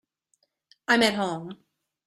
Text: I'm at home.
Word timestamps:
I'm 0.87 1.03
at 1.03 1.13
home. 1.13 1.63